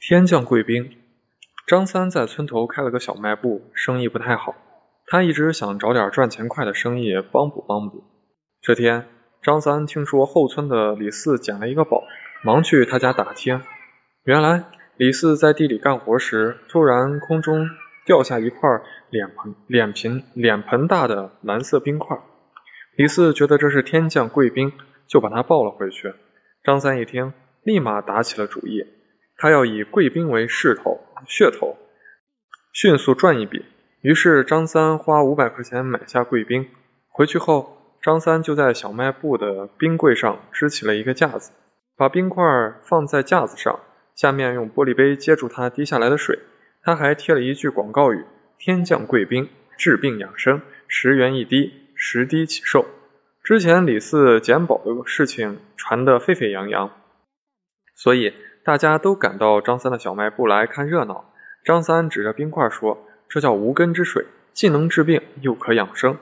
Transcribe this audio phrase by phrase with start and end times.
[0.00, 0.92] 天降贵宾。
[1.66, 4.54] 张三在村头开了个小卖部，生意不太好。
[5.06, 8.04] 他一直想找点赚钱快的生意帮补帮补。
[8.62, 9.06] 这天，
[9.42, 12.04] 张三听说后村的李四捡了一个宝，
[12.44, 13.60] 忙去他家打听。
[14.24, 14.64] 原来
[14.96, 17.68] 李四在地里干活时，突然空中
[18.06, 18.70] 掉下一块
[19.10, 22.16] 脸盆脸盆脸盆大的蓝色冰块。
[22.96, 24.72] 李四觉得这是天降贵宾，
[25.06, 26.14] 就把他抱了回去。
[26.62, 28.84] 张三一听，立马打起了主意。
[29.40, 31.78] 他要以贵宾为势头噱头，
[32.72, 33.64] 迅速赚一笔。
[34.00, 36.68] 于是张三花五百块钱买下贵宾。
[37.08, 41.52] 回去后，张三就在小卖部的冰柜上支起了一个架子，
[41.96, 42.42] 把冰块
[42.82, 43.78] 放在架子上，
[44.16, 46.40] 下面用玻璃杯接住它滴下来的水。
[46.82, 48.24] 他还贴了一句广告语
[48.58, 52.86] ：“天降贵宾，治病养生，十元一滴，十滴起售。”
[53.44, 56.90] 之前李四捡宝的事情传得沸沸扬扬，
[57.98, 58.32] 所以。
[58.64, 61.24] 大家都赶到张三的小卖部来看热闹。
[61.64, 62.98] 张三指着冰块说
[63.30, 66.18] ：“这叫无根之水，既能治病又可养生。”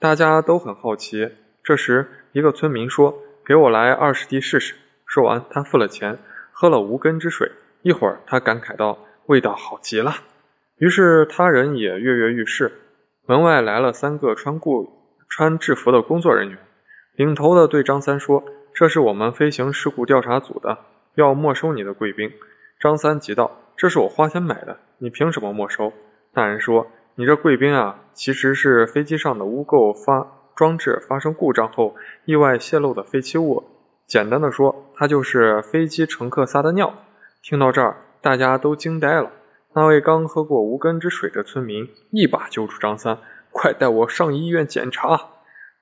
[0.00, 1.30] 大家都很好奇。
[1.62, 6.20] 这时，一个村民说：“给我来二十滴试试。”说完，他付了钱，
[6.52, 7.52] 喝了无根之水。
[7.82, 10.14] 一会儿，他感慨道：“味道好极了。”
[10.80, 12.72] 于是他人也跃跃欲试。
[13.26, 14.88] 门外来了三个穿雇
[15.28, 16.58] 穿制服的工作人员，
[17.14, 20.78] 领头的对张三说：“这是我们飞行事故调查组的。”
[21.14, 22.32] 要没收你的贵宾，
[22.78, 25.92] 张三急道：“这是我花钱买的，你凭什么没收？”
[26.32, 33.64] 那人说：“你这贵宾啊，其实是飞机上的污垢发装置发生故障后意外泄漏的废弃物。
[34.06, 36.94] 简单的说，它就是飞机乘客撒的尿。”
[37.42, 39.30] 听到这儿，大家都惊呆了。
[39.72, 43.18] 那位刚喝过无根之水的村民一把揪住张三
[43.50, 45.20] ：“快带我上医院检查！”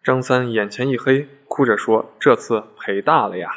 [0.05, 3.51] 张三眼前一黑，哭着说：“这次赔大了呀！”